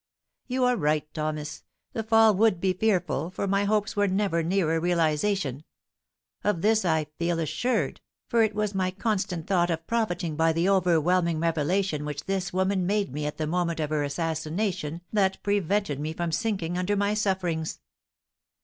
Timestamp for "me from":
15.99-16.31